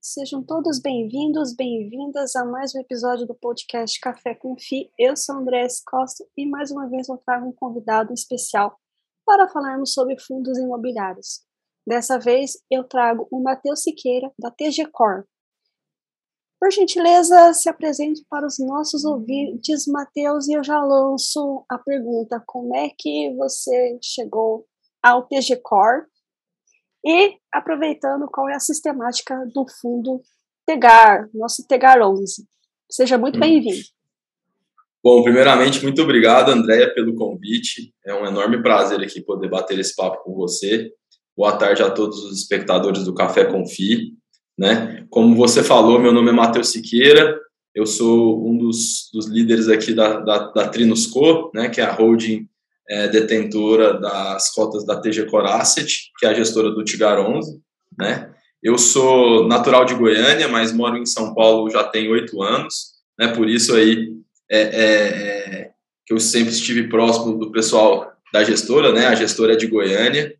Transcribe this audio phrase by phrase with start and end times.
[0.00, 4.90] sejam todos bem-vindos, bem-vindas a mais um episódio do podcast Café com Fi.
[4.96, 8.78] Eu sou André Costa e mais uma vez eu trago um convidado especial
[9.26, 11.40] para falarmos sobre fundos imobiliários.
[11.86, 15.24] Dessa vez eu trago o Matheus Siqueira, da TG Core.
[16.60, 22.42] Por gentileza, se apresente para os nossos ouvintes, Matheus, e eu já lanço a pergunta:
[22.46, 24.64] como é que você chegou
[25.02, 26.06] ao TG Core?
[27.08, 30.20] E aproveitando qual é a sistemática do fundo
[30.66, 32.44] Tegar, nosso Tegar 11.
[32.90, 33.40] Seja muito hum.
[33.40, 33.82] bem-vindo.
[35.02, 37.94] Bom, primeiramente, muito obrigado, Andréia, pelo convite.
[38.04, 40.92] É um enorme prazer aqui poder bater esse papo com você.
[41.34, 44.12] Boa tarde a todos os espectadores do Café Confi.
[44.58, 45.06] Né?
[45.08, 47.40] Como você falou, meu nome é Matheus Siqueira,
[47.74, 51.92] eu sou um dos, dos líderes aqui da, da, da Trinusco, né, que é a
[51.92, 52.48] holding
[52.88, 57.60] é, detentora das cotas da TG Core Asset, que é a gestora do Tigar 11,
[57.98, 58.30] né?
[58.62, 63.28] Eu sou natural de Goiânia, mas moro em São Paulo já tem oito anos, né?
[63.28, 64.12] Por isso aí
[64.50, 65.70] é, é, é,
[66.06, 69.06] que eu sempre estive próximo do pessoal da gestora, né?
[69.06, 70.34] A gestora é de Goiânia.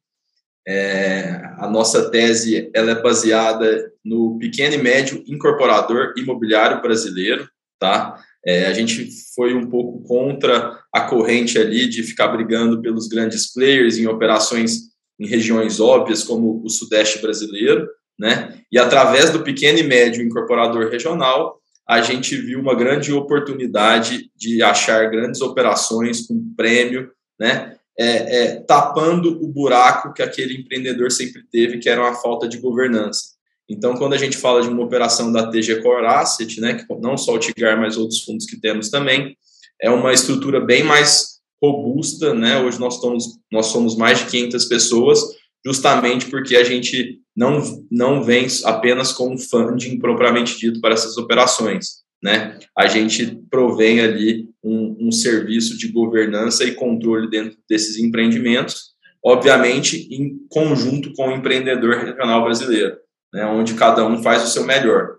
[0.67, 8.23] É, a nossa tese ela é baseada no pequeno e médio incorporador imobiliário brasileiro, tá?
[8.49, 13.53] É, a gente foi um pouco contra a corrente ali de ficar brigando pelos grandes
[13.53, 14.89] players em operações
[15.21, 17.87] em regiões óbvias como o Sudeste brasileiro,
[18.19, 18.63] né?
[18.73, 24.63] E através do pequeno e médio incorporador regional, a gente viu uma grande oportunidade de
[24.63, 27.77] achar grandes operações com prêmio, né?
[27.99, 28.07] É,
[28.45, 33.38] é, tapando o buraco que aquele empreendedor sempre teve, que era uma falta de governança.
[33.69, 37.19] Então, quando a gente fala de uma operação da TG Core Asset, né, que não
[37.19, 39.37] só o Tigar, mas outros fundos que temos também,
[39.81, 42.61] é uma estrutura bem mais robusta, né?
[42.61, 45.21] Hoje nós somos, nós somos mais de 500 pessoas,
[45.65, 52.03] justamente porque a gente não, não vem apenas com funding propriamente dito para essas operações,
[52.23, 52.59] né?
[52.77, 58.93] A gente provém ali um, um serviço de governança e controle dentro desses empreendimentos,
[59.25, 62.97] obviamente em conjunto com o empreendedor regional brasileiro
[63.33, 65.17] né, onde cada um faz o seu melhor.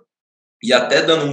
[0.64, 1.26] E até dando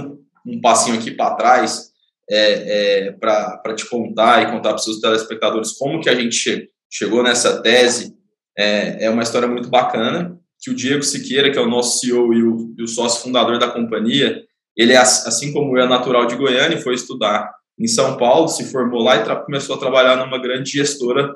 [0.45, 1.91] um, um passinho aqui para trás,
[2.29, 6.35] é, é, para te contar e contar para os seus telespectadores como que a gente
[6.35, 8.15] che chegou nessa tese,
[8.57, 12.33] é, é uma história muito bacana, que o Diego Siqueira, que é o nosso CEO
[12.33, 14.43] e o, e o sócio fundador da companhia,
[14.75, 18.71] ele, é, assim como eu, é natural de Goiânia foi estudar em São Paulo, se
[18.71, 21.35] formou lá e começou a trabalhar numa grande gestora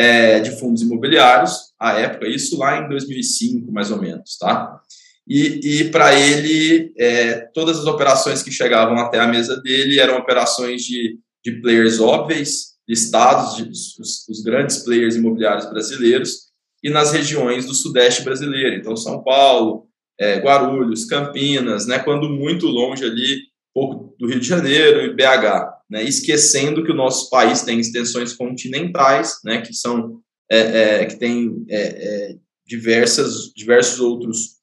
[0.00, 4.80] é, de fundos imobiliários, à época, isso lá em 2005, mais ou menos, tá?
[5.28, 10.16] E, e para ele, é, todas as operações que chegavam até a mesa dele eram
[10.16, 16.48] operações de, de players óbvios, listados, de, os, os grandes players imobiliários brasileiros,
[16.82, 19.86] e nas regiões do Sudeste brasileiro, então São Paulo,
[20.18, 23.42] é, Guarulhos, Campinas, né, quando muito longe ali,
[23.74, 28.32] pouco do Rio de Janeiro e BH né, esquecendo que o nosso país tem extensões
[28.32, 32.36] continentais, né, que são é, é, que tem é, é,
[32.66, 34.60] diversas, diversos outros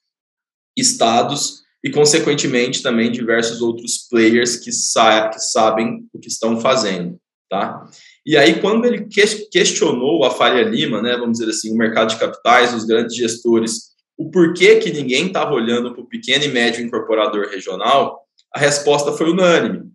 [0.76, 7.18] estados e, consequentemente, também diversos outros players que, sa que sabem o que estão fazendo,
[7.50, 7.86] tá?
[8.26, 9.08] E aí, quando ele
[9.52, 13.92] questionou a Faria Lima, né, vamos dizer assim, o mercado de capitais, os grandes gestores,
[14.18, 18.20] o porquê que ninguém estava olhando para o pequeno e médio incorporador regional,
[18.54, 19.90] a resposta foi unânime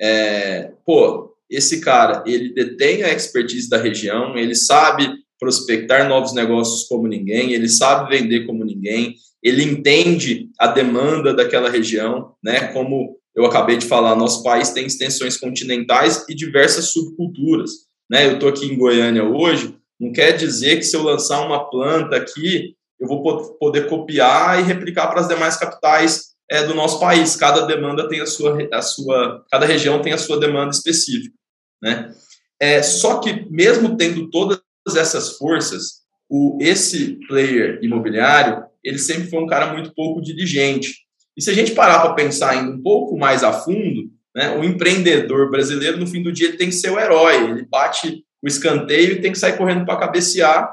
[0.00, 6.86] é, pô, esse cara, ele detém a expertise da região, ele sabe prospectar novos negócios
[6.88, 12.72] como ninguém, ele sabe vender como ninguém, ele entende a demanda daquela região, né?
[12.72, 17.70] Como eu acabei de falar, nosso país tem extensões continentais e diversas subculturas,
[18.10, 18.26] né?
[18.26, 22.16] Eu estou aqui em Goiânia hoje, não quer dizer que se eu lançar uma planta
[22.16, 23.22] aqui, eu vou
[23.58, 27.36] poder copiar e replicar para as demais capitais é, do nosso país.
[27.36, 31.34] Cada demanda tem a sua, a sua, cada região tem a sua demanda específica,
[31.82, 32.12] né?
[32.60, 34.60] É, só que mesmo tendo todas
[34.96, 40.94] essas forças, o esse player imobiliário, ele sempre foi um cara muito pouco diligente.
[41.36, 44.64] E se a gente parar para pensar ainda um pouco mais a fundo, né, o
[44.64, 47.50] empreendedor brasileiro, no fim do dia, ele tem que ser o herói.
[47.50, 50.68] Ele bate o escanteio e tem que sair correndo para cabecear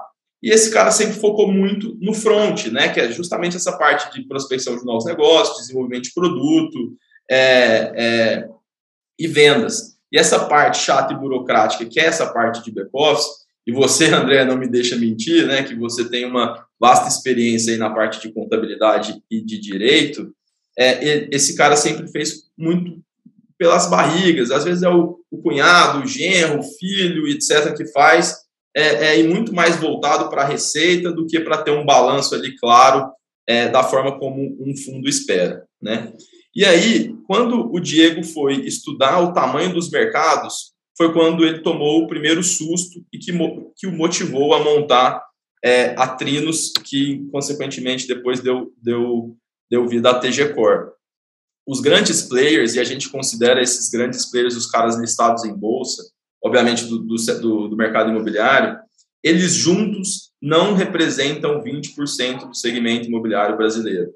[0.46, 4.28] e esse cara sempre focou muito no front, né, que é justamente essa parte de
[4.28, 6.96] prospecção de novos negócios, desenvolvimento de produto
[7.28, 8.48] é, é,
[9.18, 9.98] e vendas.
[10.12, 13.26] E essa parte chata e burocrática, que é essa parte de back-office,
[13.66, 17.80] e você, André, não me deixa mentir, né, que você tem uma vasta experiência aí
[17.80, 20.32] na parte de contabilidade e de direito,
[20.78, 23.02] é, esse cara sempre fez muito
[23.58, 28.45] pelas barrigas, às vezes é o, o cunhado, o genro, o filho, etc., que faz,
[28.76, 32.36] é, é, e muito mais voltado para a receita do que para ter um balanço
[32.36, 33.10] ali claro
[33.48, 36.12] é, da forma como um fundo espera, né?
[36.54, 42.04] E aí, quando o Diego foi estudar o tamanho dos mercados, foi quando ele tomou
[42.04, 43.32] o primeiro susto e que,
[43.76, 45.22] que o motivou a montar
[45.64, 49.36] é, a Trinos, que consequentemente depois deu, deu,
[49.70, 50.92] deu vida à TG Core.
[51.68, 56.04] Os grandes players, e a gente considera esses grandes players os caras listados em bolsa,
[56.46, 58.78] obviamente do, do, do mercado imobiliário,
[59.24, 64.12] eles juntos não representam 20% do segmento imobiliário brasileiro.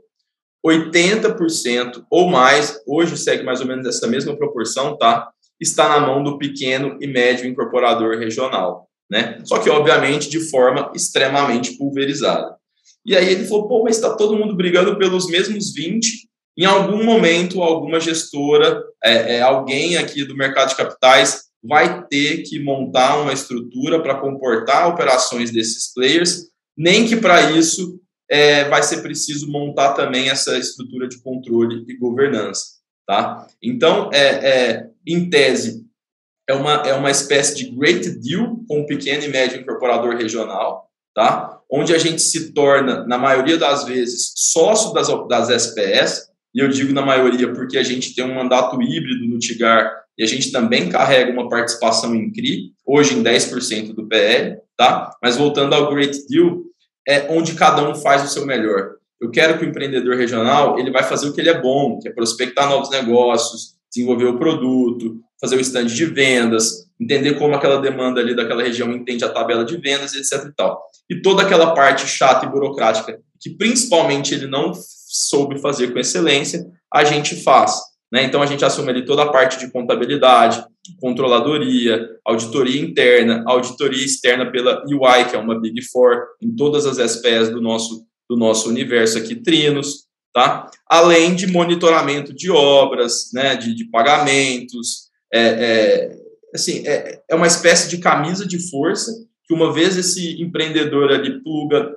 [0.63, 5.31] 80% ou mais, hoje segue mais ou menos essa mesma proporção, tá?
[5.59, 9.41] Está na mão do pequeno e médio incorporador regional, né?
[9.43, 12.55] Só que, obviamente, de forma extremamente pulverizada.
[13.03, 16.29] E aí ele falou, pô, mas está todo mundo brigando pelos mesmos 20.
[16.55, 22.43] Em algum momento, alguma gestora, é, é, alguém aqui do mercado de capitais vai ter
[22.43, 26.47] que montar uma estrutura para comportar operações desses players,
[26.77, 31.97] nem que para isso é, vai ser preciso montar também essa estrutura de controle e
[31.97, 32.77] governança,
[33.07, 33.47] tá?
[33.61, 35.85] Então, é, é, em tese,
[36.47, 40.89] é uma, é uma espécie de great deal com o pequeno e médio incorporador regional,
[41.13, 41.59] tá?
[41.71, 46.67] Onde a gente se torna, na maioria das vezes, sócio das, das SPS, e eu
[46.67, 50.51] digo na maioria porque a gente tem um mandato híbrido no TIGAR e a gente
[50.51, 55.15] também carrega uma participação em CRI, hoje em 10% do PL, tá?
[55.23, 56.59] Mas voltando ao Great Deal,
[57.07, 58.95] é onde cada um faz o seu melhor.
[59.21, 62.09] Eu quero que o empreendedor regional ele vai fazer o que ele é bom, que
[62.09, 67.79] é prospectar novos negócios, desenvolver o produto, fazer o stand de vendas, entender como aquela
[67.79, 70.47] demanda ali daquela região entende a tabela de vendas, etc.
[70.49, 70.83] E, tal.
[71.09, 76.65] e toda aquela parte chata e burocrática que principalmente ele não soube fazer com excelência,
[76.93, 77.79] a gente faz.
[78.11, 78.23] Né?
[78.23, 80.63] Então, a gente assume ali toda a parte de contabilidade,
[80.99, 86.97] controladoria, auditoria interna, auditoria externa pela UI, que é uma Big Four, em todas as
[86.97, 90.69] SPS do nosso, do nosso universo aqui, Trinos, tá?
[90.87, 96.17] além de monitoramento de obras, né, de, de pagamentos, é, é,
[96.53, 99.11] assim, é, é uma espécie de camisa de força
[99.45, 101.91] que uma vez esse empreendedor ali pluga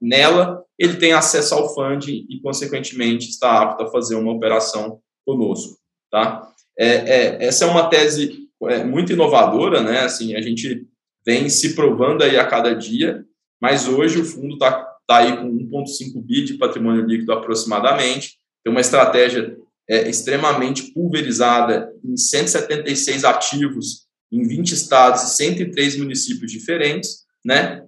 [0.00, 5.78] nela, ele tem acesso ao funding e, consequentemente, está apto a fazer uma operação conosco,
[6.10, 6.48] tá?
[6.78, 10.00] É, é, essa é uma tese é, muito inovadora, né?
[10.00, 10.86] Assim, a gente
[11.24, 13.24] vem se provando aí a cada dia,
[13.60, 14.72] mas hoje o fundo está
[15.06, 19.56] tá aí com 1,5 bi de patrimônio líquido aproximadamente, tem uma estratégia
[19.88, 27.84] é, extremamente pulverizada em 176 ativos em 20 estados e 103 municípios diferentes, né?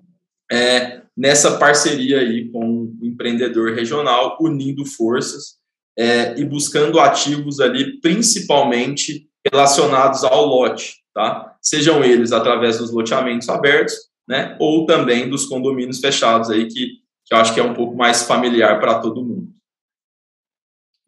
[0.53, 5.57] É, nessa parceria aí com o empreendedor regional, unindo forças
[5.97, 11.57] é, e buscando ativos ali, principalmente relacionados ao lote, tá?
[11.61, 13.95] Sejam eles através dos loteamentos abertos,
[14.27, 14.57] né?
[14.61, 16.89] Ou também dos condomínios fechados aí, que,
[17.25, 19.53] que eu acho que é um pouco mais familiar para todo mundo.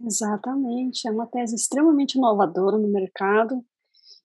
[0.00, 3.64] Exatamente, é uma tese extremamente inovadora no mercado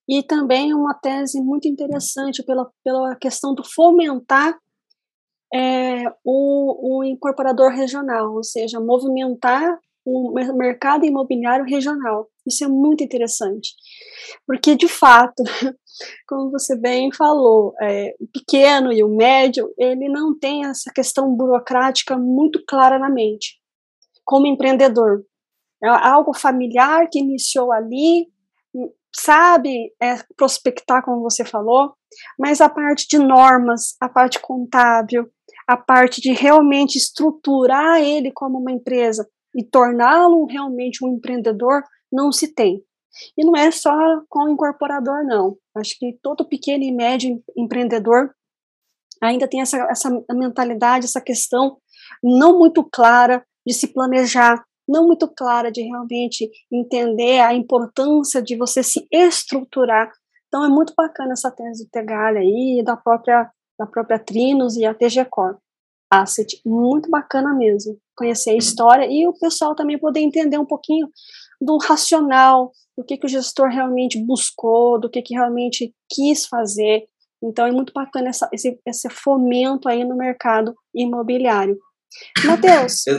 [0.08, 4.60] e também uma tese muito interessante pela, pela questão do fomentar
[5.54, 12.28] é, o, o incorporador regional, ou seja, movimentar o mercado imobiliário regional.
[12.46, 13.74] Isso é muito interessante,
[14.48, 15.44] porque de fato,
[16.28, 21.36] como você bem falou, é, o pequeno e o médio, ele não tem essa questão
[21.36, 23.60] burocrática muito clara na mente,
[24.26, 25.24] como empreendedor.
[25.84, 28.28] É algo familiar que iniciou ali,
[29.14, 31.94] sabe é, prospectar, como você falou,
[32.40, 35.30] mas a parte de normas, a parte contábil,
[35.68, 42.32] a parte de realmente estruturar ele como uma empresa, e torná-lo realmente um empreendedor não
[42.32, 42.84] se tem.
[43.38, 43.94] E não é só
[44.30, 45.58] com o incorporador, não.
[45.76, 48.34] Acho que todo pequeno e médio empreendedor
[49.22, 51.78] ainda tem essa, essa mentalidade, essa questão
[52.24, 58.56] não muito clara de se planejar, não muito clara de realmente entender a importância de
[58.56, 60.12] você se estruturar.
[60.48, 64.86] Então é muito bacana essa tese do Tegalha aí, da própria, da própria Trinos e
[64.86, 65.60] a TG Corp
[66.12, 71.10] asset muito bacana mesmo, conhecer a história e o pessoal também poder entender um pouquinho
[71.62, 77.06] do racional, do que, que o gestor realmente buscou, do que, que realmente quis fazer.
[77.42, 81.80] Então é muito bacana essa, esse, esse fomento aí no mercado imobiliário.
[82.44, 83.08] Matheus.
[83.08, 83.14] É,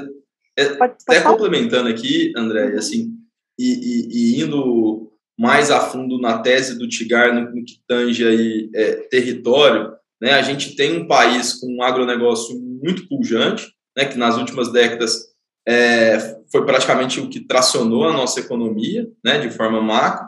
[0.59, 1.37] é, pode, pode até falar?
[1.37, 2.79] complementando aqui, André, uhum.
[2.79, 3.11] assim,
[3.59, 8.27] e, e, e, indo mais a fundo na tese do Tigar no, no que tange
[8.27, 10.35] aí, é, território, né?
[10.35, 15.27] A gente tem um país com um agronegócio muito pujante, né, que nas últimas décadas
[15.69, 20.27] é, foi praticamente o que tracionou a nossa economia, né, de forma macro.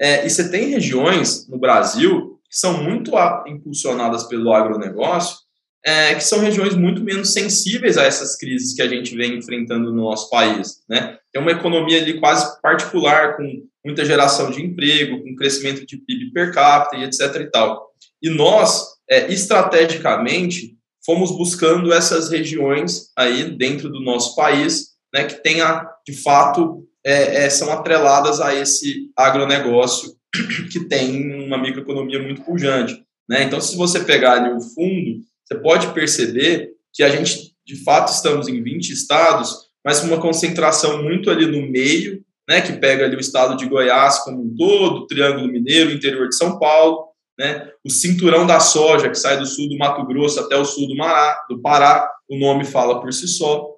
[0.00, 3.12] É, e você tem regiões no Brasil que são muito
[3.46, 5.36] impulsionadas pelo agronegócio
[5.84, 9.92] é, que são regiões muito menos sensíveis a essas crises que a gente vem enfrentando
[9.92, 10.82] no nosso país.
[10.88, 11.18] Né?
[11.32, 16.32] Tem uma economia ali quase particular, com muita geração de emprego, com crescimento de PIB
[16.32, 17.20] per capita e etc.
[17.40, 17.90] E, tal.
[18.22, 25.42] e nós, é, estrategicamente, fomos buscando essas regiões aí dentro do nosso país, né, que
[25.42, 30.14] tenha, de fato, é, é, são atreladas a esse agronegócio
[30.72, 33.04] que tem uma microeconomia muito pujante.
[33.28, 33.42] Né?
[33.42, 38.10] Então, se você pegar ali o fundo, você pode perceber que a gente, de fato,
[38.10, 39.54] estamos em 20 estados,
[39.84, 44.20] mas uma concentração muito ali no meio, né, que pega ali o estado de Goiás
[44.20, 49.18] como um todo, Triângulo Mineiro, interior de São Paulo, né, o cinturão da soja, que
[49.18, 52.64] sai do sul do Mato Grosso até o sul do, Mará, do Pará, o nome
[52.64, 53.68] fala por si só,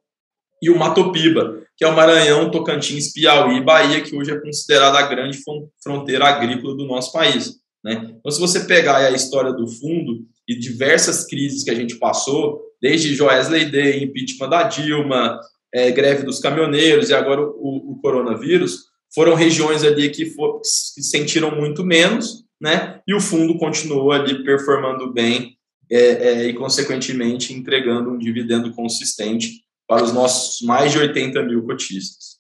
[0.61, 4.99] e o Matopiba, que é o Maranhão, Tocantins, Piauí e Bahia, que hoje é considerada
[4.99, 5.39] a grande
[5.83, 7.57] fronteira agrícola do nosso país.
[7.85, 8.15] Né?
[8.19, 12.63] Então, se você pegar a história do fundo e diversas crises que a gente passou,
[12.81, 15.39] desde Joesley Day, impeachment da Dilma,
[15.75, 18.85] é, greve dos caminhoneiros e agora o, o coronavírus,
[19.15, 23.01] foram regiões ali que, for, que, sentiram muito menos, né?
[23.07, 25.57] E o fundo continuou ali performando bem
[25.91, 31.65] é, é, e, consequentemente, entregando um dividendo consistente para os nossos mais de 80 mil
[31.65, 32.39] cotistas.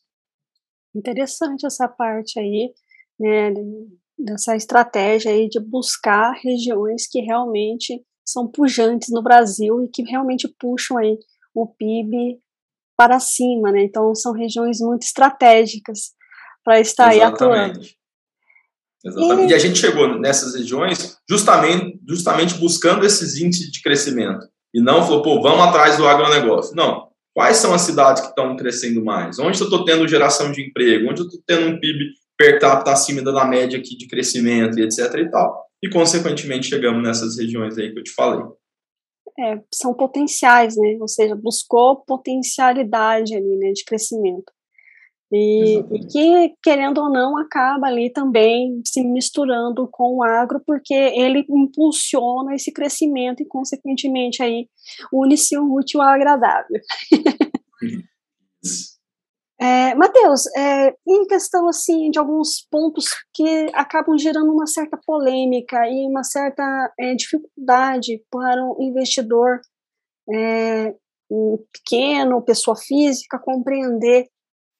[0.94, 2.73] Interessante essa parte aí,
[3.18, 3.52] né?
[4.18, 10.49] dessa estratégia aí de buscar regiões que realmente são pujantes no Brasil e que realmente
[10.59, 11.18] puxam aí
[11.52, 12.40] o PIB
[12.97, 13.83] para cima, né?
[13.83, 16.12] Então são regiões muito estratégicas
[16.64, 17.42] para estar Exatamente.
[17.42, 17.87] aí atuando.
[19.04, 19.52] Exatamente.
[19.52, 19.54] E...
[19.54, 24.46] a gente chegou nessas regiões justamente, justamente buscando esses índices de crescimento.
[24.75, 26.75] E não falou, pô, vamos atrás do agronegócio.
[26.75, 27.08] Não.
[27.34, 29.38] Quais são as cidades que estão crescendo mais?
[29.38, 31.11] Onde eu estou tendo geração de emprego?
[31.11, 34.82] Onde eu estou tendo um PIB per capita acima da média aqui de crescimento e
[34.82, 35.64] etc e tal.
[35.82, 38.44] E, consequentemente, chegamos nessas regiões aí que eu te falei.
[39.38, 40.96] É, são potenciais, né?
[41.00, 44.52] Ou seja, buscou potencialidade ali, né, de crescimento.
[45.33, 50.95] E, e, que, querendo ou não, acaba ali também se misturando com o agro, porque
[50.95, 54.69] ele impulsiona esse crescimento e, consequentemente, aí
[55.12, 56.81] une-se o útil ao agradável.
[59.61, 65.88] É, Matheus, é, em questão assim de alguns pontos que acabam gerando uma certa polêmica
[65.88, 69.61] e uma certa é, dificuldade para o investidor
[70.31, 70.95] é,
[71.73, 74.28] pequeno, pessoa física, compreender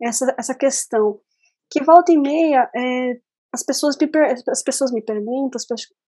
[0.03, 1.21] essa, essa questão.
[1.71, 3.17] Que volta e meia, é,
[3.53, 4.11] as, pessoas me
[4.49, 5.59] as pessoas me perguntam,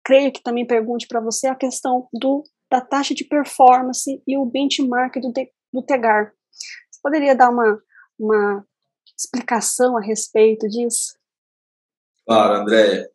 [0.05, 4.45] creio que também pergunte para você a questão do, da taxa de performance e o
[4.45, 5.33] benchmark do,
[5.73, 6.33] do TEGAR.
[6.91, 7.81] Você poderia dar uma
[8.19, 8.65] uma
[9.17, 11.15] explicação a respeito disso?
[12.27, 13.09] Claro, Andréia.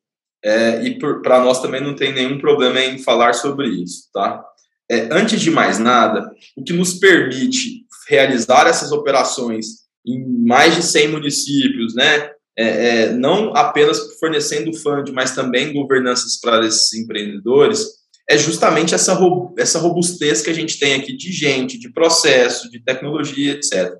[0.43, 4.43] É, e para nós também não tem nenhum problema em falar sobre isso, tá?
[4.89, 10.83] É, antes de mais nada, o que nos permite realizar essas operações em mais de
[10.83, 12.31] 100 municípios, né?
[12.57, 17.85] É, é, não apenas fornecendo fund, mas também governanças para esses empreendedores,
[18.29, 19.17] é justamente essa,
[19.57, 23.95] essa robustez que a gente tem aqui de gente, de processo, de tecnologia, etc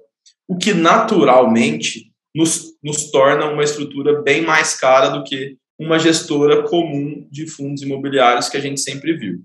[0.51, 6.63] o que naturalmente nos, nos torna uma estrutura bem mais cara do que uma gestora
[6.63, 9.39] comum de fundos imobiliários que a gente sempre viu,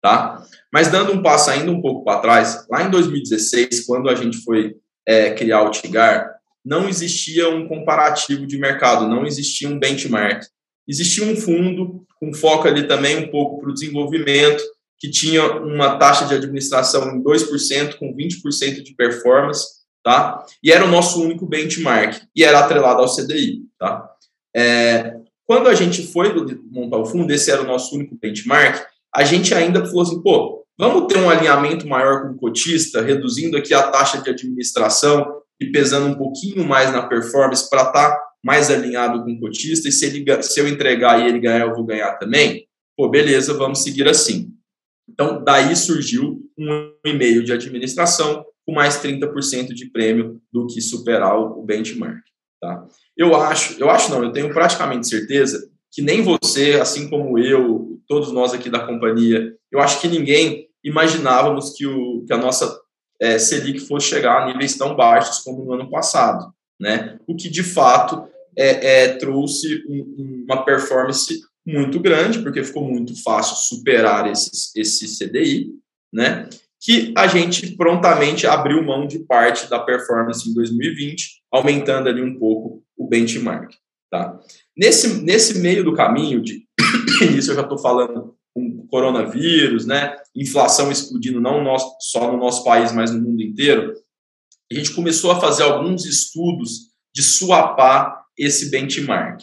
[0.00, 0.40] tá?
[0.72, 4.36] Mas dando um passo ainda um pouco para trás, lá em 2016, quando a gente
[4.44, 6.32] foi é, criar o Tigar,
[6.64, 10.44] não existia um comparativo de mercado, não existia um benchmark.
[10.86, 14.62] Existia um fundo com foco ali também um pouco para o desenvolvimento,
[14.98, 19.66] que tinha uma taxa de administração em 2%, com 20% de performance,
[20.04, 20.44] tá?
[20.62, 24.08] E era o nosso único benchmark, e era atrelado ao CDI, tá?
[24.54, 26.32] É, quando a gente foi
[26.70, 30.61] montar o fundo, esse era o nosso único benchmark, a gente ainda falou assim, pô,
[30.82, 35.70] vamos ter um alinhamento maior com o cotista, reduzindo aqui a taxa de administração e
[35.70, 39.92] pesando um pouquinho mais na performance para estar tá mais alinhado com o cotista, e
[39.92, 42.66] se, ele, se eu entregar e ele ganhar, eu vou ganhar também?
[42.96, 44.50] Pô, beleza, vamos seguir assim.
[45.08, 51.38] Então, daí surgiu um e-mail de administração com mais 30% de prêmio do que superar
[51.38, 52.24] o benchmark.
[52.60, 52.84] Tá?
[53.16, 58.00] Eu acho, eu acho não, eu tenho praticamente certeza que nem você, assim como eu,
[58.08, 62.80] todos nós aqui da companhia, eu acho que ninguém imaginávamos que, o, que a nossa
[63.20, 67.18] é, Selic fosse chegar a níveis tão baixos como no ano passado, né?
[67.26, 73.20] O que de fato é, é trouxe um, uma performance muito grande, porque ficou muito
[73.22, 75.70] fácil superar esse, esse CDI,
[76.12, 76.48] né?
[76.82, 82.36] que a gente prontamente abriu mão de parte da performance em 2020, aumentando ali um
[82.36, 83.72] pouco o benchmark.
[84.10, 84.38] Tá?
[84.76, 86.66] Nesse, nesse meio do caminho, de,
[87.38, 88.36] isso eu já estou falando
[88.92, 91.64] coronavírus, né, inflação explodindo não
[91.98, 93.94] só no nosso país, mas no mundo inteiro,
[94.70, 99.40] a gente começou a fazer alguns estudos de suapar esse benchmark,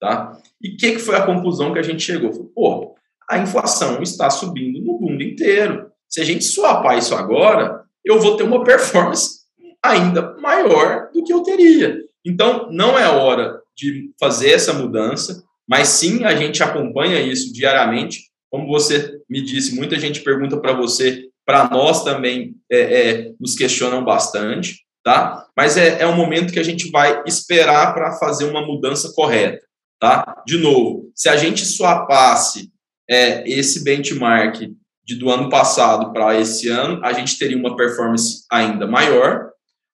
[0.00, 0.40] tá?
[0.62, 2.32] E o que, que foi a conclusão que a gente chegou?
[2.32, 2.94] Foi, pô,
[3.28, 5.90] a inflação está subindo no mundo inteiro.
[6.08, 9.40] Se a gente swapar isso agora, eu vou ter uma performance
[9.84, 11.98] ainda maior do que eu teria.
[12.24, 18.25] Então, não é hora de fazer essa mudança, mas sim a gente acompanha isso diariamente.
[18.50, 23.54] Como você me disse, muita gente pergunta para você, para nós também é, é, nos
[23.54, 25.46] questionam bastante, tá?
[25.56, 29.64] Mas é, é um momento que a gente vai esperar para fazer uma mudança correta,
[30.00, 30.42] tá?
[30.46, 32.70] De novo, se a gente swapasse
[33.08, 34.68] é, esse benchmark
[35.04, 39.50] de, do ano passado para esse ano, a gente teria uma performance ainda maior.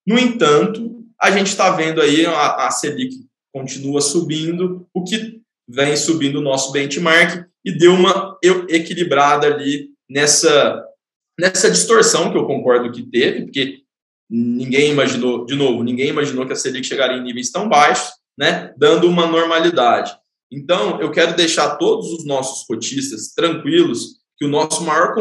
[0.06, 3.14] No entanto, a gente está vendo aí a, a Selic
[3.52, 8.38] continua subindo, o que vem subindo o nosso benchmark e deu uma
[8.68, 10.84] equilibrada ali nessa,
[11.38, 13.82] nessa distorção que eu concordo que teve, porque
[14.28, 18.72] ninguém imaginou, de novo, ninguém imaginou que a Selic chegaria em níveis tão baixos, né,
[18.76, 20.16] dando uma normalidade.
[20.50, 25.14] Então, eu quero deixar todos os nossos cotistas tranquilos que o nosso maior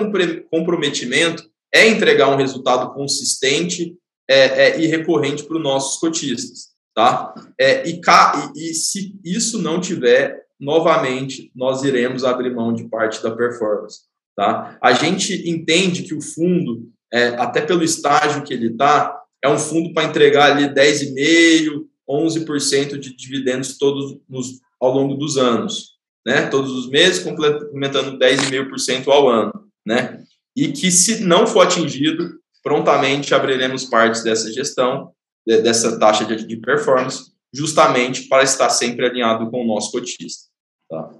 [0.49, 1.43] comprometimento
[1.73, 3.95] é entregar um resultado consistente
[4.29, 7.33] é, é, e recorrente para os nossos cotistas, tá?
[7.59, 13.21] É, e, e, e se isso não tiver, novamente, nós iremos abrir mão de parte
[13.23, 14.01] da performance,
[14.35, 14.77] tá?
[14.81, 19.57] A gente entende que o fundo, é, até pelo estágio que ele está, é um
[19.57, 25.91] fundo para entregar ali 10,5%, 11% de dividendos todos nos ao longo dos anos,
[26.25, 26.47] né?
[26.47, 29.53] Todos os meses, complementando 10,5% ao ano,
[29.85, 30.21] né?
[30.55, 35.11] E que, se não for atingido, prontamente abriremos partes dessa gestão,
[35.45, 40.49] dessa taxa de performance, justamente para estar sempre alinhado com o nosso cotista.
[40.89, 41.11] Tá?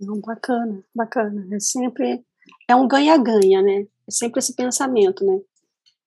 [0.00, 1.46] Não, bacana, bacana.
[1.54, 2.24] É sempre
[2.68, 3.86] é um ganha-ganha, né?
[4.06, 5.40] É sempre esse pensamento, né?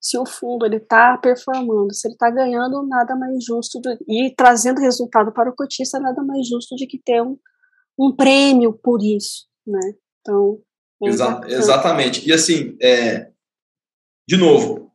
[0.00, 4.32] se o fundo ele está performando, se ele está ganhando, nada mais justo do, e
[4.36, 7.36] trazendo resultado para o cotista, nada mais justo de que ter um,
[7.98, 9.94] um prêmio por isso, né?
[10.20, 10.60] Então,
[11.02, 12.28] é Exa exatamente.
[12.28, 13.30] E assim, é,
[14.26, 14.87] de novo,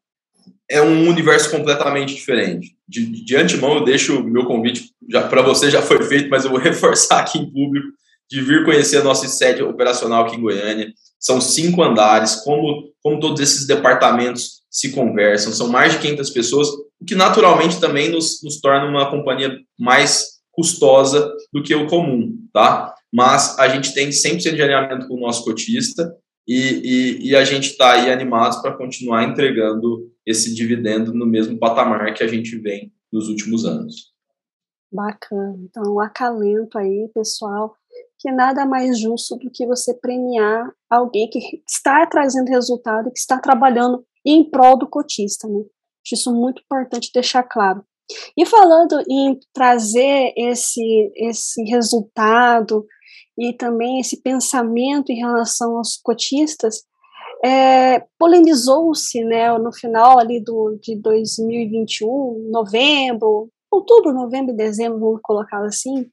[0.73, 2.75] é um universo completamente diferente.
[2.87, 4.89] De, de antemão, eu deixo o meu convite
[5.29, 7.87] para você já foi feito, mas eu vou reforçar aqui em público
[8.29, 10.91] de vir conhecer a nossa sede operacional aqui em Goiânia.
[11.19, 16.67] São cinco andares, como, como todos esses departamentos se conversam, são mais de 500 pessoas,
[16.69, 22.35] o que naturalmente também nos, nos torna uma companhia mais custosa do que o comum,
[22.51, 22.91] tá?
[23.13, 26.11] Mas a gente tem 100% de alinhamento com o nosso cotista
[26.47, 31.57] e, e, e a gente está aí animados para continuar entregando esse dividendo no mesmo
[31.57, 34.13] patamar que a gente vem nos últimos anos.
[34.91, 35.55] Bacana.
[35.63, 37.75] Então, acalento aí, pessoal,
[38.19, 43.39] que nada mais justo do que você premiar alguém que está trazendo resultado, que está
[43.39, 45.63] trabalhando em prol do cotista, né?
[46.11, 47.83] Isso muito importante deixar claro.
[48.37, 52.85] E falando em trazer esse, esse resultado
[53.37, 56.83] e também esse pensamento em relação aos cotistas,
[57.43, 65.19] é, polemizou-se né, no final ali do, de 2021, novembro, outubro, novembro e dezembro, vamos
[65.21, 66.09] colocar assim,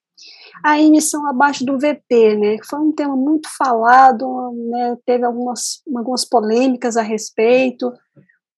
[0.65, 2.57] a emissão abaixo do VP, né?
[2.69, 4.27] Foi um tema muito falado,
[4.71, 4.97] né?
[5.07, 7.93] Teve algumas, algumas polêmicas a respeito.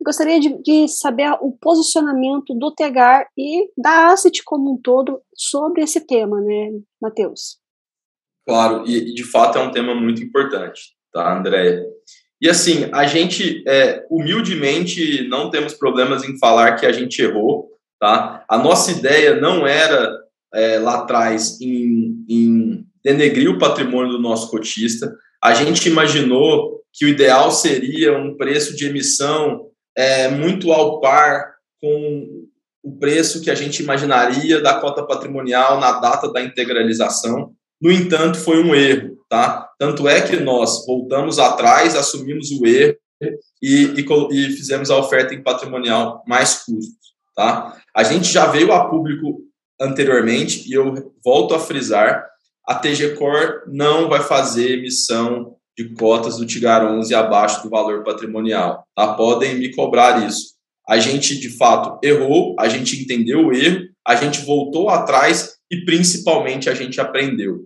[0.02, 5.82] Gostaria de, de, saber o posicionamento do Tegar e da Asset como um todo sobre
[5.82, 7.60] esse tema, né, Matheus?
[8.44, 11.86] Claro, e de fato é um tema muito importante, tá, Andréia?
[12.42, 17.68] E assim, a gente, é, humildemente, não temos problemas em falar que a gente errou,
[18.00, 18.44] tá?
[18.48, 20.12] A nossa ideia não era
[20.52, 25.14] é, lá atrás em, em denegrir o patrimônio do nosso cotista.
[25.40, 31.54] A gente imaginou que o ideal seria um preço de emissão é, muito ao par
[31.80, 32.46] com
[32.82, 37.52] o preço que a gente imaginaria da cota patrimonial na data da integralização.
[37.80, 39.68] No entanto, foi um erro, tá?
[39.78, 42.96] Tanto é que nós voltamos atrás, assumimos o erro
[43.62, 47.76] e, e, e fizemos a oferta em patrimonial mais custos, tá?
[47.94, 49.40] A gente já veio a público
[49.80, 52.24] anteriormente, e eu volto a frisar,
[52.66, 58.04] a TG Core não vai fazer emissão de cotas do Tigar 11 abaixo do valor
[58.04, 58.86] patrimonial.
[58.94, 59.14] Tá?
[59.14, 60.52] Podem me cobrar isso.
[60.88, 65.84] A gente, de fato, errou, a gente entendeu o erro, a gente voltou atrás e,
[65.84, 67.62] principalmente, a gente aprendeu.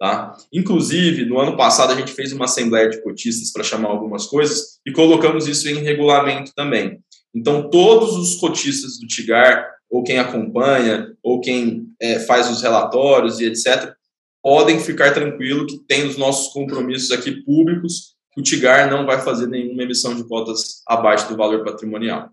[0.00, 0.34] Tá?
[0.50, 4.80] Inclusive, no ano passado, a gente fez uma assembleia de cotistas para chamar algumas coisas
[4.86, 6.98] e colocamos isso em regulamento também.
[7.34, 13.40] Então, todos os cotistas do Tigar ou quem acompanha, ou quem é, faz os relatórios
[13.40, 13.94] e etc.,
[14.42, 19.20] podem ficar tranquilo que tem os nossos compromissos aqui públicos que o Tigar não vai
[19.20, 22.30] fazer nenhuma emissão de cotas abaixo do valor patrimonial.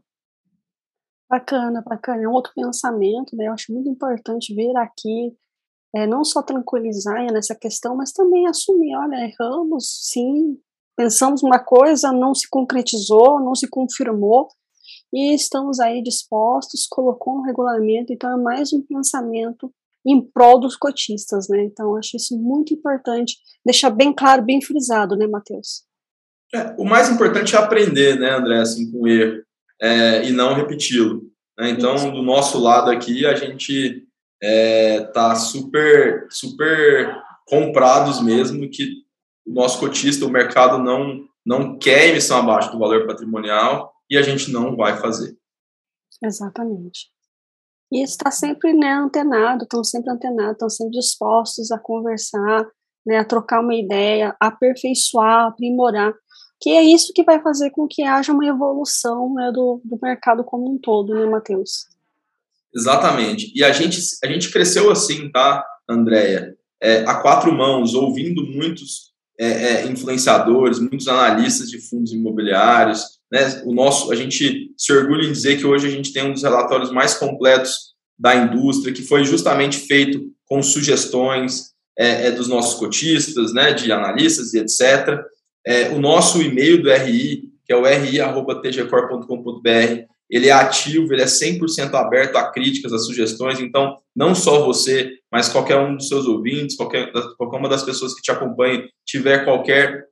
[1.29, 2.23] Bacana, bacana.
[2.23, 3.47] É um outro pensamento, né?
[3.47, 5.35] Eu acho muito importante vir aqui,
[5.97, 10.57] é, não só tranquilizar nessa questão, mas também assumir, olha, erramos, sim,
[10.95, 14.47] pensamos uma coisa, não se concretizou, não se confirmou,
[15.11, 19.73] e estamos aí dispostos, colocou um regulamento, então é mais um pensamento
[20.05, 21.63] em prol dos cotistas, né?
[21.63, 25.83] Então acho isso muito importante, deixar bem claro, bem frisado, né, Matheus?
[26.53, 29.43] É, o mais importante é aprender, né, André, assim, com erro,
[29.81, 31.23] é, e não repeti-lo.
[31.57, 31.71] Né?
[31.71, 34.06] Então, do nosso lado aqui, a gente
[34.41, 38.83] é, tá super, super comprados mesmo que
[39.45, 44.21] o nosso cotista, o mercado não, não quer emissão abaixo do valor patrimonial e a
[44.21, 45.37] gente não vai fazer.
[46.21, 47.09] Exatamente.
[47.91, 52.67] E está sempre né, antenado, estão sempre antenados, estão sempre dispostos a conversar,
[53.05, 56.13] né, a trocar uma ideia, aperfeiçoar, aprimorar,
[56.59, 60.43] que é isso que vai fazer com que haja uma evolução né, do, do mercado
[60.43, 61.87] como um todo, né, Matheus?
[62.77, 63.51] Exatamente.
[63.55, 66.55] E a gente, a gente cresceu assim, tá, Andréia?
[66.81, 73.01] É, a quatro mãos, ouvindo muitos é, é, influenciadores, muitos analistas de fundos imobiliários.
[73.31, 73.63] Né?
[73.65, 76.43] O nosso, a gente se orgulha em dizer que hoje a gente tem um dos
[76.43, 82.79] relatórios mais completos da indústria, que foi justamente feito com sugestões é, é dos nossos
[82.79, 85.19] cotistas, né, de analistas e etc.
[85.65, 91.25] É, o nosso e-mail do RI, que é o ri.tgcor.com.br, ele é ativo, ele é
[91.25, 96.25] 100% aberto a críticas, a sugestões, então não só você, mas qualquer um dos seus
[96.25, 100.07] ouvintes, qualquer, qualquer uma das pessoas que te acompanhem, tiver qualquer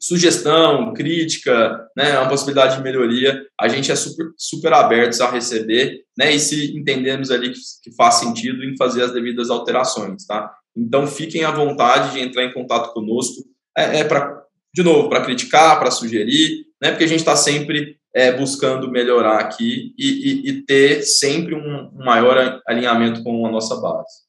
[0.00, 6.02] sugestão, crítica, né, uma possibilidade de melhoria, a gente é super, super abertos a receber,
[6.16, 10.54] né, e se entendemos ali que, que faz sentido em fazer as devidas alterações, tá?
[10.76, 13.42] Então fiquem à vontade de entrar em contato conosco,
[13.76, 14.40] é, é para,
[14.72, 19.38] de novo, para criticar, para sugerir, né, porque a gente está sempre é, buscando melhorar
[19.38, 24.26] aqui e, e, e ter sempre um, um, maior alinhamento com a nossa base.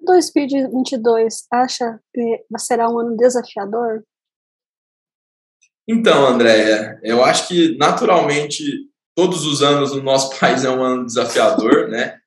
[0.00, 4.02] 2022 acha que será um ano desafiador?
[5.86, 8.64] Então, Andréia, eu acho que naturalmente
[9.14, 12.18] todos os anos no nosso país é um ano desafiador, né?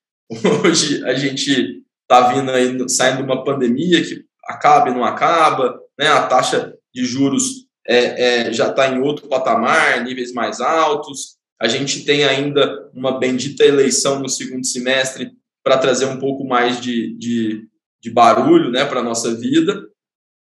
[0.62, 5.80] Hoje a gente está vindo aí, saindo de uma pandemia que acaba e não acaba,
[5.98, 6.06] né?
[6.06, 11.36] A taxa de juros é, é, já está em outro patamar, níveis mais altos.
[11.60, 15.32] A gente tem ainda uma bendita eleição no segundo semestre
[15.64, 17.68] para trazer um pouco mais de, de,
[18.00, 19.86] de barulho né, para a nossa vida.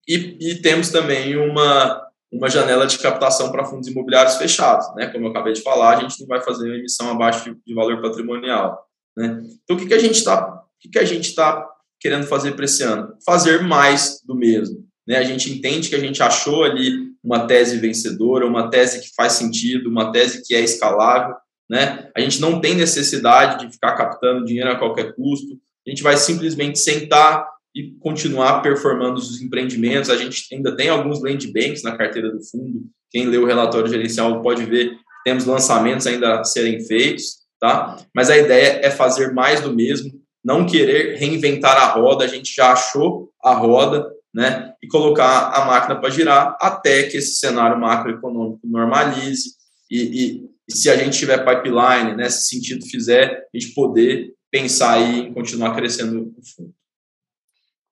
[0.09, 4.87] E, e, temos também uma, uma janela de captação para fundos imobiliários fechados.
[4.95, 5.07] Né?
[5.07, 7.75] Como eu acabei de falar, a gente não vai fazer uma emissão abaixo de, de
[7.75, 8.87] valor patrimonial.
[9.17, 9.43] Né?
[9.63, 11.67] Então, o que, que a gente está está
[12.01, 13.17] querendo fazer para esse ano?
[13.25, 14.87] Fazer mais do mesmo.
[15.07, 15.17] Né?
[15.17, 19.33] A gente entende que a gente achou ali uma tese vencedora, uma tese que faz
[19.33, 21.35] sentido, uma tese que é escalável.
[21.69, 22.11] Né?
[22.15, 25.59] A gente não tem necessidade de ficar captando dinheiro a qualquer custo.
[25.87, 30.11] A gente vai simplesmente sentar e continuar performando os empreendimentos.
[30.11, 32.83] A gente ainda tem alguns land banks na carteira do fundo.
[33.11, 37.97] Quem lê o relatório gerencial pode ver temos lançamentos ainda a serem feitos, tá?
[38.15, 40.13] Mas a ideia é fazer mais do mesmo,
[40.45, 42.25] não querer reinventar a roda.
[42.25, 47.19] A gente já achou a roda, né, e colocar a máquina para girar até que
[47.19, 49.55] esse cenário macroeconômico normalize
[49.89, 54.35] e, e, e, se a gente tiver pipeline, né, se sentido fizer, a gente poder
[54.51, 56.75] pensar aí em continuar crescendo o fundo.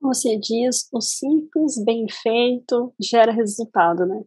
[0.01, 4.21] Você diz, o simples, bem feito, gera resultado, né?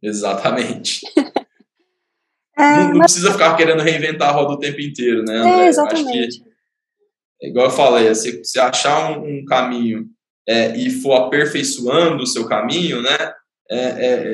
[0.00, 1.00] Exatamente.
[2.56, 3.12] é, não, não mas...
[3.12, 5.64] precisa ficar querendo reinventar a roda o tempo inteiro, né, André?
[5.64, 6.40] É, exatamente.
[6.40, 10.08] Que, igual eu falei, se, se achar um, um caminho
[10.48, 13.34] é, e for aperfeiçoando o seu caminho, né,
[13.70, 13.78] é,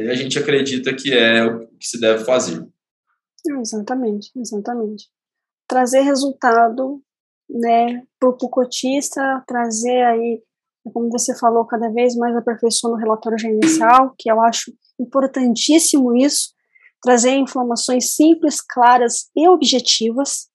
[0.07, 2.67] é, a gente acredita que é o que se deve fazer.
[3.61, 5.09] Exatamente, exatamente.
[5.67, 7.03] Trazer resultado
[7.49, 10.43] né, para o cotista, trazer aí,
[10.93, 16.53] como você falou, cada vez mais aperfeiçoando o relatório gerencial, que eu acho importantíssimo isso,
[17.03, 20.49] trazer informações simples, claras e objetivas,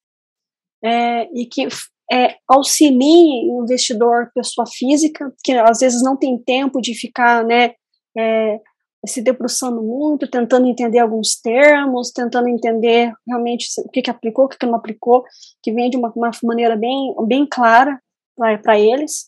[0.84, 1.67] é, e que
[2.12, 7.74] é, auxilie o investidor, pessoa física, que às vezes não tem tempo de ficar, né,
[8.17, 8.60] é,
[9.06, 14.48] se debruçando muito, tentando entender alguns termos, tentando entender realmente o que, que aplicou, o
[14.48, 15.24] que, que não aplicou,
[15.62, 18.00] que vem de uma, uma maneira bem, bem clara
[18.36, 19.28] para eles,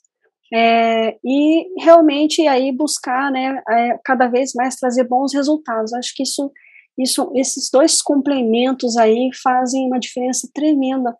[0.54, 5.94] é, e realmente aí buscar, né, é, cada vez mais trazer bons resultados.
[5.94, 6.52] Acho que isso,
[6.98, 11.16] isso, esses dois complementos aí fazem uma diferença tremenda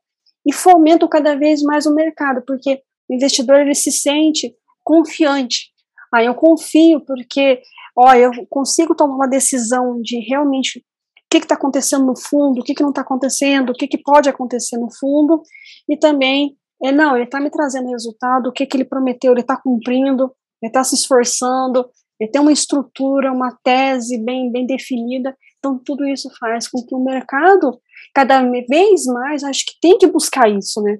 [0.46, 5.72] e fomentam cada vez mais o mercado, porque o investidor ele se sente confiante.
[6.14, 7.62] Aí eu confio porque,
[7.96, 10.84] ó, eu consigo tomar uma decisão de realmente o
[11.30, 14.28] que está acontecendo no fundo, o que, que não está acontecendo, o que, que pode
[14.28, 15.44] acontecer no fundo,
[15.88, 19.42] e também, é, não, ele está me trazendo resultado, o que, que ele prometeu, ele
[19.42, 21.88] está cumprindo, ele está se esforçando,
[22.20, 26.96] ele tem uma estrutura, uma tese bem, bem definida, então tudo isso faz com que
[26.96, 27.80] o mercado,
[28.14, 30.98] cada vez mais, acho que tem que buscar isso, né?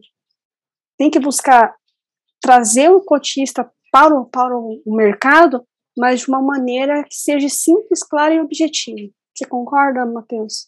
[0.98, 1.76] Tem que buscar
[2.42, 5.64] trazer o cotista para o, para o mercado,
[5.98, 9.12] mas de uma maneira que seja simples, clara e objetiva.
[9.36, 10.68] Você concorda, Matheus?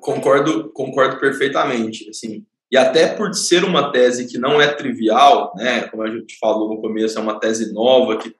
[0.00, 2.08] Concordo, concordo perfeitamente.
[2.10, 6.36] Assim, e até por ser uma tese que não é trivial, né, como a gente
[6.38, 8.34] falou no começo, é uma tese nova que,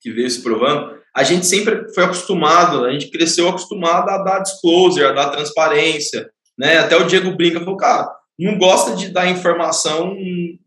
[0.00, 4.40] que veio se provando, a gente sempre foi acostumado, a gente cresceu acostumado a dar
[4.40, 6.78] disclosure, a dar transparência, né?
[6.78, 10.16] Até o Diego brinca, falou, cara, não gosta de dar informação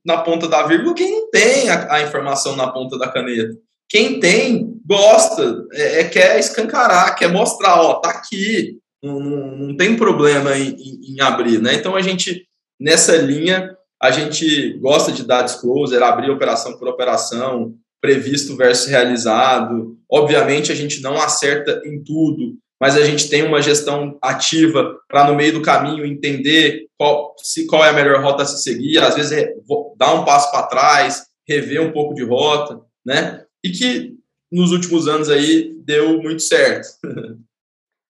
[0.06, 3.56] na ponta da vírgula quem não tem a, a informação na ponta da caneta.
[3.90, 9.98] Quem tem, gosta, é, é quer escancarar, quer mostrar, ó, tá aqui, não, não, tem
[9.98, 11.74] problema em, em, em, abrir, né?
[11.74, 12.46] Então a gente,
[12.80, 19.98] nessa linha, a gente gosta de dar disclosure, abrir operação por operação, previsto versus realizado.
[20.10, 25.30] Obviamente a gente não acerta em tudo, mas a gente tem uma gestão ativa para,
[25.30, 28.98] no meio do caminho, entender qual, se, qual é a melhor rota a se seguir,
[28.98, 29.54] às vezes é,
[29.96, 33.46] dar um passo para trás, rever um pouco de rota, né?
[33.64, 34.18] E que
[34.52, 36.88] nos últimos anos aí deu muito certo.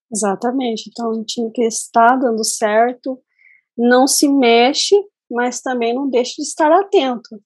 [0.10, 0.89] Exatamente.
[0.89, 3.19] Então, um time que está dando certo
[3.77, 4.95] não se mexe,
[5.29, 7.41] mas também não deixa de estar atento.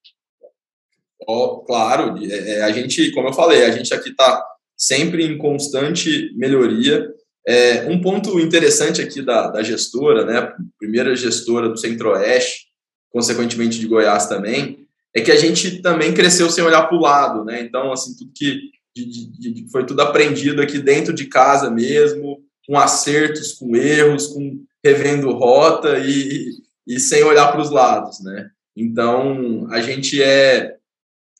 [1.27, 4.45] Oh, claro, é, é, a gente, como eu falei, a gente aqui está
[4.77, 7.09] sempre em constante melhoria.
[7.47, 12.65] É, um ponto interessante aqui da, da gestora, né, primeira gestora do Centro-Oeste,
[13.09, 14.85] consequentemente de Goiás também,
[15.15, 17.61] é que a gente também cresceu sem olhar para o lado, né?
[17.61, 18.59] Então, assim, tudo que
[18.93, 24.63] de, de, foi tudo aprendido aqui dentro de casa mesmo, com acertos, com erros, com
[24.83, 26.49] revendo rota e,
[26.88, 28.49] e sem olhar para os lados, né?
[28.75, 30.75] Então, a gente é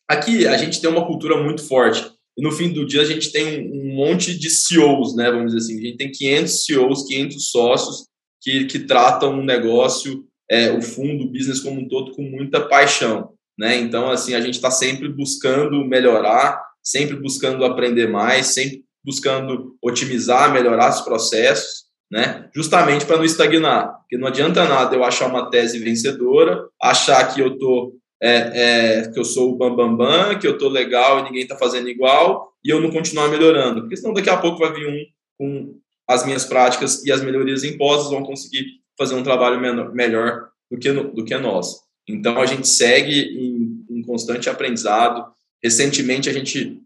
[0.08, 3.32] aqui a gente tem uma cultura muito forte e no fim do dia a gente
[3.32, 7.50] tem um monte de CEOs, né, vamos dizer assim, a gente tem 500 CEOs, 500
[7.50, 8.08] sócios
[8.42, 12.62] que, que tratam o negócio, é, o fundo, o business como um todo com muita
[12.68, 18.84] paixão, né, então assim, a gente está sempre buscando melhorar, sempre buscando aprender mais, sempre
[19.04, 25.04] buscando otimizar, melhorar os processos, né, justamente para não estagnar, porque não adianta nada eu
[25.04, 29.98] achar uma tese vencedora, achar que eu estou é, é, que eu sou o bambambam,
[29.98, 33.28] bam, bam, que eu tô legal e ninguém está fazendo igual, e eu não continuar
[33.30, 33.82] melhorando.
[33.82, 35.06] Porque senão daqui a pouco vai vir um
[35.38, 38.66] com as minhas práticas e as melhorias impostas vão conseguir
[38.98, 41.80] fazer um trabalho menor, melhor do que, do que nós.
[42.08, 45.26] Então a gente segue em, em constante aprendizado.
[45.64, 46.80] Recentemente a gente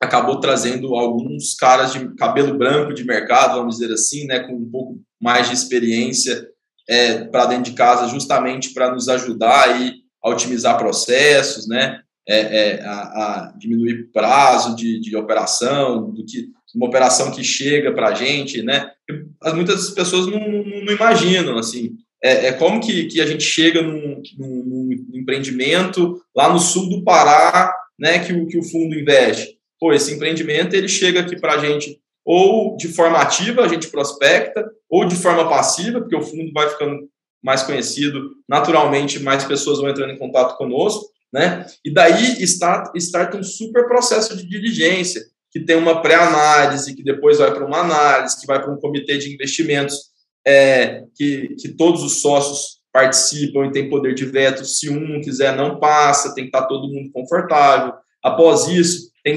[0.00, 4.70] acabou trazendo alguns caras de cabelo branco de mercado, vamos dizer assim, né, com um
[4.70, 6.46] pouco mais de experiência
[6.88, 9.94] é, para dentro de casa, justamente para nos ajudar aí
[10.26, 12.00] a otimizar processos, né?
[12.28, 17.92] É, é, a, a, diminuir prazo de, de operação, do que uma operação que chega
[17.92, 18.90] para a gente, né?
[19.40, 23.44] As, muitas pessoas não, não, não imaginam, assim, é, é, como que, que a gente
[23.44, 28.98] chega num, num, empreendimento lá no sul do Pará, né, que o, que o fundo
[28.98, 29.56] investe.
[29.78, 33.86] Pô, esse empreendimento, ele chega aqui para a gente ou de forma ativa, a gente
[33.86, 37.08] prospecta, ou de forma passiva, porque o fundo vai ficando
[37.42, 41.66] mais conhecido, naturalmente mais pessoas vão entrando em contato conosco, né?
[41.84, 47.38] E daí está starta um super processo de diligência, que tem uma pré-análise, que depois
[47.38, 49.96] vai para uma análise, que vai para um comitê de investimentos,
[50.46, 54.64] é, que, que todos os sócios participam e tem poder de veto.
[54.64, 57.92] Se um quiser, não passa, tem que estar todo mundo confortável.
[58.22, 59.36] Após isso, tem,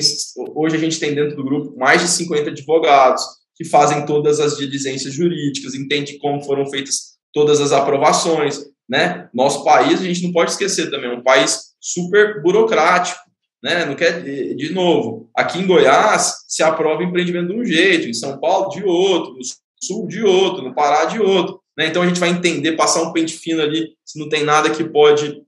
[0.55, 3.23] hoje a gente tem dentro do grupo mais de 50 advogados
[3.55, 9.29] que fazem todas as diligências jurídicas, entende como foram feitas todas as aprovações, né?
[9.33, 13.19] Nosso país, a gente não pode esquecer também, é um país super burocrático,
[13.61, 13.85] né?
[13.85, 18.39] Não quer, de novo, aqui em Goiás se aprova empreendimento de um jeito, em São
[18.39, 19.41] Paulo de outro, no
[19.81, 21.87] Sul de outro, no Pará de outro, né?
[21.87, 24.83] Então a gente vai entender, passar um pente fino ali, se não tem nada que
[24.83, 25.43] pode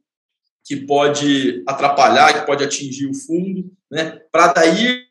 [0.64, 4.22] que pode atrapalhar, que pode atingir o fundo, né?
[4.32, 5.06] Para daí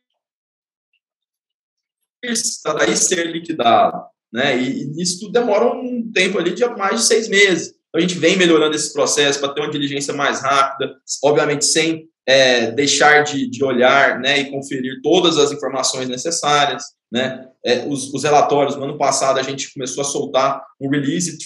[2.62, 4.60] para daí ser liquidado né?
[4.60, 7.68] E, e isso tudo demora um tempo ali de mais de seis meses.
[7.88, 12.08] Então, a gente vem melhorando esse processo para ter uma diligência mais rápida, obviamente sem
[12.26, 16.84] é, deixar de, de olhar né, e conferir todas as informações necessárias.
[17.10, 17.48] Né?
[17.64, 21.36] É, os, os, relatórios, no ano passado, a gente começou a soltar um release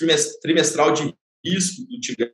[0.42, 2.30] trimestral de risco do Tigar,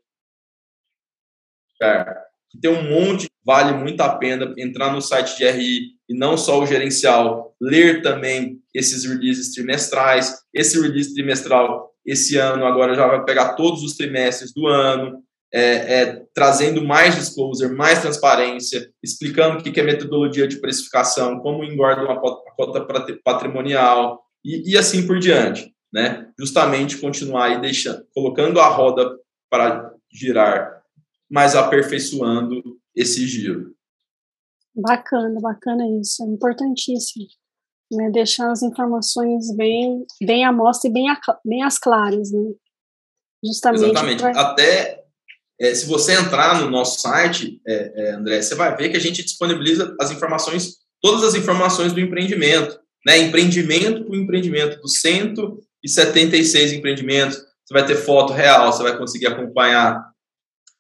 [2.50, 6.36] que tem um monte, vale muito a pena entrar no site de RI e não
[6.36, 10.40] só o gerencial, ler também esses releases trimestrais.
[10.52, 15.22] Esse release trimestral, esse ano, agora já vai pegar todos os trimestres do ano,
[15.54, 15.62] é,
[16.00, 22.02] é, trazendo mais disclosure, mais transparência, explicando o que é metodologia de precificação, como engorda
[22.02, 22.84] uma cota
[23.24, 26.28] patrimonial e, e assim por diante, né?
[26.36, 29.16] Justamente continuar aí deixando, colocando a roda
[29.48, 30.82] para girar,
[31.30, 32.62] mas aperfeiçoando
[32.96, 33.76] esse giro.
[34.74, 37.26] Bacana, bacana isso, é importantíssimo.
[37.92, 42.52] Né, deixar as informações bem, bem à mostra e bem, a, bem as claras, né?
[43.44, 43.84] Justamente.
[43.84, 44.22] Exatamente.
[44.22, 44.30] Pra...
[44.30, 45.00] Até
[45.60, 49.00] é, se você entrar no nosso site, é, é, André, você vai ver que a
[49.00, 53.18] gente disponibiliza as informações, todas as informações do empreendimento, né?
[53.18, 60.02] Empreendimento por empreendimento, dos 176 empreendimentos, você vai ter foto real, você vai conseguir acompanhar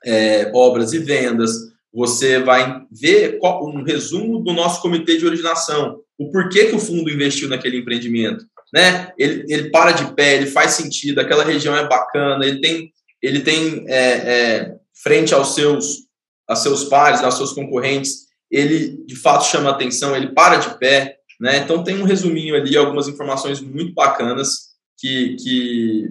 [0.04, 1.52] é, obras e vendas,
[1.92, 7.10] você vai ver um resumo do nosso comitê de originação, o porquê que o fundo
[7.10, 9.12] investiu naquele empreendimento, né?
[9.18, 13.40] Ele, ele para de pé, ele faz sentido, aquela região é bacana, ele tem, ele
[13.40, 16.06] tem é, é, frente aos seus,
[16.48, 21.16] aos seus pares, aos seus concorrentes, ele de fato chama atenção, ele para de pé,
[21.40, 21.58] né?
[21.58, 26.08] Então tem um resuminho ali, algumas informações muito bacanas que, que,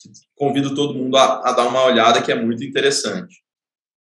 [0.00, 3.43] que convido todo mundo a, a dar uma olhada, que é muito interessante.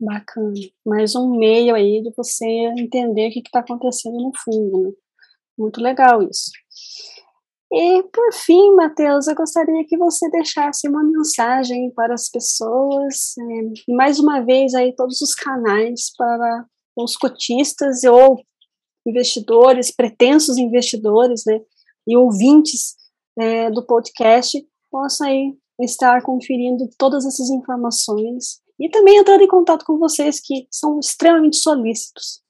[0.00, 0.54] Bacana.
[0.86, 2.46] Mais um meio aí de você
[2.78, 4.82] entender o que está acontecendo no fundo.
[4.82, 4.92] Né?
[5.58, 6.50] Muito legal isso.
[7.72, 13.92] E, por fim, Matheus, eu gostaria que você deixasse uma mensagem para as pessoas, é,
[13.92, 18.42] mais uma vez aí todos os canais para os cotistas ou
[19.06, 21.60] investidores, pretensos investidores, né,
[22.08, 22.96] e ouvintes
[23.38, 24.58] é, do podcast
[24.90, 30.66] possam aí estar conferindo todas essas informações e também entrando em contato com vocês que
[30.70, 32.40] são extremamente solícitos.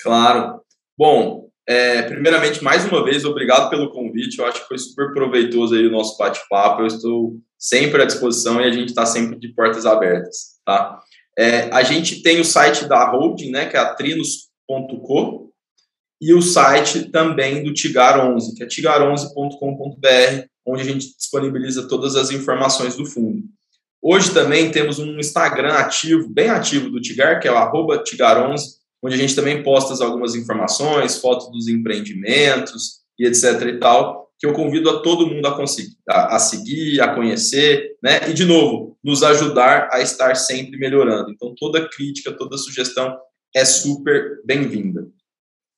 [0.00, 0.60] Claro.
[0.96, 4.38] Bom, é, primeiramente, mais uma vez, obrigado pelo convite.
[4.38, 6.82] Eu acho que foi super proveitoso aí o nosso bate-papo.
[6.82, 11.00] Eu estou sempre à disposição e a gente está sempre de portas abertas, tá?
[11.38, 15.50] É, a gente tem o site da holding, né, que é a trinos.co,
[16.20, 22.16] e o site também do Tigar 11, que é tigar11.com.br, onde a gente disponibiliza todas
[22.16, 23.42] as informações do fundo.
[24.02, 27.54] Hoje também temos um Instagram ativo, bem ativo do Tigar, que é o
[28.02, 28.60] Tigar11,
[29.00, 34.44] onde a gente também posta algumas informações, fotos dos empreendimentos e etc e tal, que
[34.44, 38.28] eu convido a todo mundo a, conseguir, a, a seguir, a conhecer, né?
[38.28, 41.30] E, de novo, nos ajudar a estar sempre melhorando.
[41.30, 43.16] Então, toda crítica, toda sugestão
[43.54, 45.06] é super bem-vinda,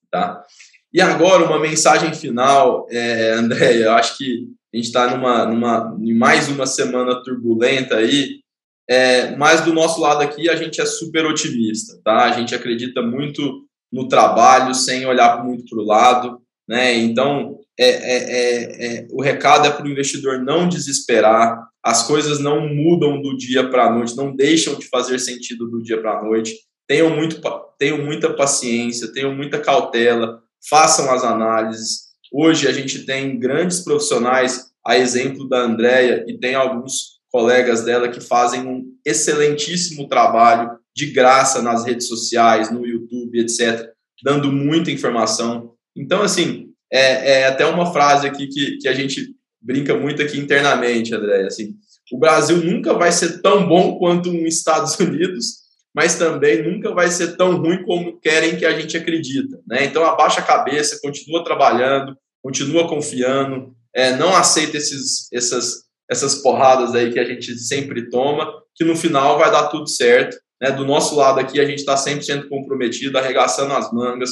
[0.09, 0.43] tá?
[0.91, 5.97] E agora, uma mensagem final, é, André, eu acho que a gente está numa, numa,
[6.01, 8.41] em mais uma semana turbulenta aí,
[8.89, 12.25] é, mas do nosso lado aqui a gente é super otimista, tá?
[12.25, 16.93] A gente acredita muito no trabalho sem olhar muito para o lado, né?
[16.93, 22.39] Então, é, é, é, é o recado é para o investidor não desesperar, as coisas
[22.39, 26.19] não mudam do dia para a noite, não deixam de fazer sentido do dia para
[26.19, 26.53] a noite.
[26.85, 27.41] Tenham, muito,
[27.79, 32.04] tenham muita paciência, tenham muita cautela, façam as análises,
[32.37, 38.09] Hoje a gente tem grandes profissionais, a exemplo da Andrea, e tem alguns colegas dela
[38.09, 43.89] que fazem um excelentíssimo trabalho de graça nas redes sociais, no YouTube, etc.,
[44.21, 45.75] dando muita informação.
[45.95, 50.37] Então, assim, é, é até uma frase aqui que, que a gente brinca muito aqui
[50.37, 51.75] internamente, André, assim,
[52.11, 55.63] o Brasil nunca vai ser tão bom quanto os Estados Unidos,
[55.95, 59.85] mas também nunca vai ser tão ruim como querem que a gente acredita, né?
[59.85, 62.13] Então abaixa a cabeça, continua trabalhando,
[62.45, 68.47] continua confiando, é, não aceita esses, essas, essas porradas aí que a gente sempre toma,
[68.75, 70.37] que no final vai dar tudo certo.
[70.61, 70.69] Né?
[70.69, 74.29] Do nosso lado aqui, a gente está 100% comprometido, arregaçando as mangas,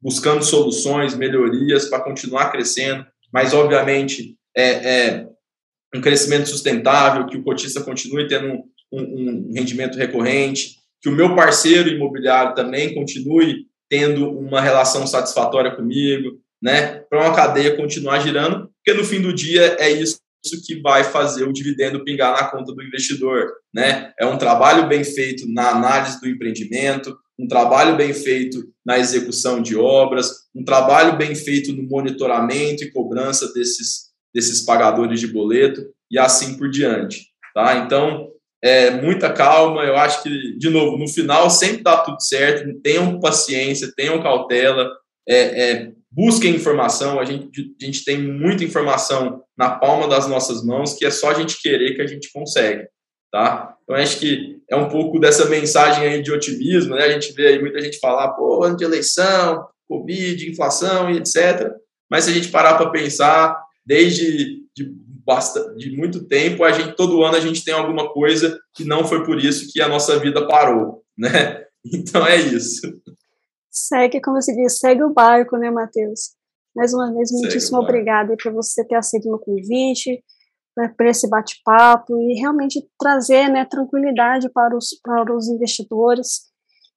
[0.00, 5.28] buscando soluções, melhorias para continuar crescendo, mas, obviamente, é, é,
[5.92, 11.12] um crescimento sustentável, que o cotista continue tendo um, um, um rendimento recorrente, que o
[11.12, 18.20] meu parceiro imobiliário também continue tendo uma relação satisfatória comigo, né, para uma cadeia continuar
[18.20, 20.18] girando, porque no fim do dia é isso
[20.64, 24.12] que vai fazer o dividendo pingar na conta do investidor, né?
[24.18, 29.60] É um trabalho bem feito na análise do empreendimento, um trabalho bem feito na execução
[29.60, 35.82] de obras, um trabalho bem feito no monitoramento e cobrança desses desses pagadores de boleto
[36.10, 37.78] e assim por diante, tá?
[37.78, 38.30] Então,
[38.62, 43.18] é, muita calma, eu acho que, de novo, no final sempre dá tudo certo, tenham
[43.18, 44.90] paciência, tenham cautela,
[45.26, 50.64] é, é, busquem informação, a gente, a gente tem muita informação na palma das nossas
[50.64, 52.88] mãos, que é só a gente querer que a gente consegue.
[53.30, 53.76] tá?
[53.82, 57.04] Então, acho que é um pouco dessa mensagem aí de otimismo, né?
[57.04, 61.70] A gente vê aí muita gente falar, pô, ano de eleição, Covid, inflação e etc.
[62.10, 64.94] Mas se a gente parar para pensar, desde de,
[65.76, 69.22] de muito tempo, a gente todo ano a gente tem alguma coisa que não foi
[69.22, 71.62] por isso que a nossa vida parou, né?
[71.94, 72.80] Então é isso.
[73.76, 76.34] Segue, como se diz, segue o barco, né, Matheus?
[76.74, 80.22] Mais uma vez, muitíssimo obrigada por você ter aceito o meu convite,
[80.76, 86.46] né, por esse bate-papo e realmente trazer né, tranquilidade para os, para os investidores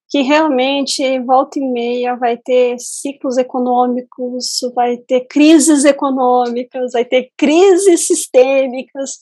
[0.09, 7.29] que realmente volta e meia vai ter ciclos econômicos, vai ter crises econômicas, vai ter
[7.37, 9.19] crises sistêmicas,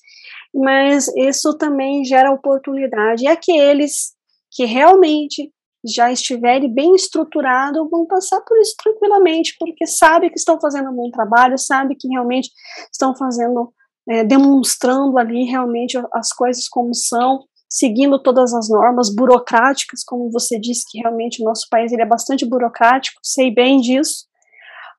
[0.54, 3.26] mas isso também gera oportunidade.
[3.26, 4.14] E aqueles
[4.50, 5.52] que realmente
[5.88, 10.96] já estiverem bem estruturados vão passar por isso tranquilamente, porque sabe que estão fazendo um
[10.96, 12.50] bom trabalho, sabe que realmente
[12.92, 13.74] estão fazendo,
[14.10, 20.60] é, demonstrando ali realmente as coisas como são, seguindo todas as normas burocráticas, como você
[20.60, 24.26] disse que realmente o nosso país ele é bastante burocrático, sei bem disso,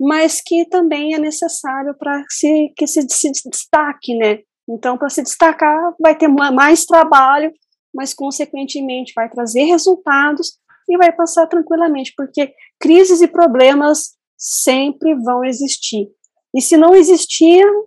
[0.01, 4.41] mas que também é necessário para se, que se destaque, né?
[4.69, 7.53] Então, para se destacar, vai ter mais trabalho,
[7.95, 10.59] mas consequentemente vai trazer resultados
[10.89, 16.09] e vai passar tranquilamente, porque crises e problemas sempre vão existir.
[16.55, 17.87] E se não existiam,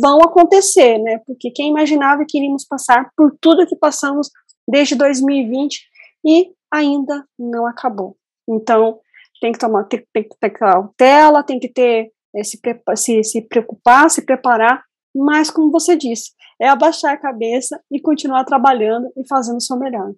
[0.00, 1.20] vão acontecer, né?
[1.26, 4.28] Porque quem imaginava que iríamos passar por tudo que passamos
[4.66, 5.80] desde 2020
[6.24, 8.16] e ainda não acabou.
[8.48, 8.98] Então,
[9.40, 12.58] tem que tomar, tem, tem que ter cautela, tem que ter é, se,
[12.96, 14.82] se, se preocupar, se preparar,
[15.14, 16.30] mas como você disse,
[16.60, 20.12] é abaixar a cabeça e continuar trabalhando e fazendo o seu melhor.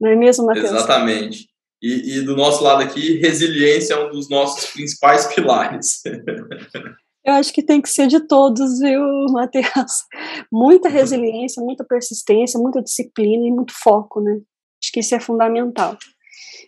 [0.00, 0.70] Não é mesmo, Matheus?
[0.70, 1.48] Exatamente.
[1.82, 6.02] E, e do nosso lado aqui, resiliência é um dos nossos principais pilares.
[7.24, 10.04] Eu acho que tem que ser de todos, viu, Matheus?
[10.50, 14.40] Muita resiliência, muita persistência, muita disciplina e muito foco, né?
[14.82, 15.96] Acho que isso é fundamental.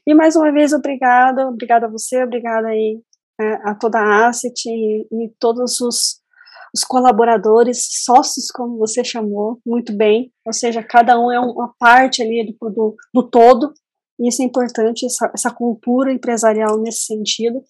[0.06, 3.00] E mais uma vez, obrigada, obrigada a você, obrigada aí
[3.40, 6.20] é, a toda a Asset e, e todos os,
[6.74, 10.32] os, colaboradores, sócios, como você chamou, muito bem.
[10.46, 13.72] Ou seja, cada um é uma parte ali do, do, do todo,
[14.20, 17.62] isso é importante, essa, essa cultura empresarial nesse sentido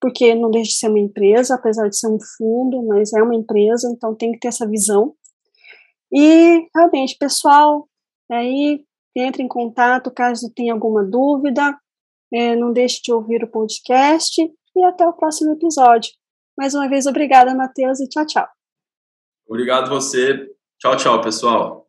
[0.00, 3.34] porque não deixa de ser uma empresa, apesar de ser um fundo, mas é uma
[3.34, 5.14] empresa, então tem que ter essa visão.
[6.12, 7.88] E realmente, pessoal,
[8.30, 8.84] aí
[9.16, 11.76] entre em contato caso tenha alguma dúvida,
[12.32, 16.12] é, não deixe de ouvir o podcast e até o próximo episódio.
[16.58, 18.48] Mais uma vez, obrigada, Matheus, e tchau, tchau.
[19.46, 20.50] Obrigado você.
[20.76, 21.87] Tchau, tchau, pessoal.